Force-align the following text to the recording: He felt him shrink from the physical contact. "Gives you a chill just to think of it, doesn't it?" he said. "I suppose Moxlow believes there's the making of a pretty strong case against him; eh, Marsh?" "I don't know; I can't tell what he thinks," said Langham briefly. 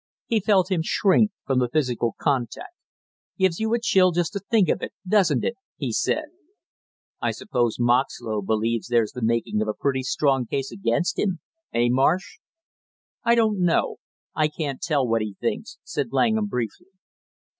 He 0.25 0.39
felt 0.39 0.71
him 0.71 0.81
shrink 0.83 1.29
from 1.45 1.59
the 1.59 1.69
physical 1.69 2.15
contact. 2.19 2.73
"Gives 3.37 3.59
you 3.59 3.71
a 3.75 3.79
chill 3.79 4.09
just 4.09 4.33
to 4.33 4.39
think 4.39 4.67
of 4.67 4.81
it, 4.81 4.93
doesn't 5.07 5.43
it?" 5.43 5.53
he 5.77 5.91
said. 5.93 6.23
"I 7.21 7.29
suppose 7.29 7.77
Moxlow 7.79 8.41
believes 8.41 8.87
there's 8.87 9.11
the 9.11 9.21
making 9.21 9.61
of 9.61 9.67
a 9.67 9.75
pretty 9.79 10.01
strong 10.01 10.47
case 10.47 10.71
against 10.71 11.19
him; 11.19 11.39
eh, 11.71 11.85
Marsh?" 11.91 12.39
"I 13.23 13.35
don't 13.35 13.59
know; 13.63 13.97
I 14.33 14.47
can't 14.47 14.81
tell 14.81 15.07
what 15.07 15.21
he 15.21 15.35
thinks," 15.39 15.77
said 15.83 16.07
Langham 16.09 16.47
briefly. 16.47 16.87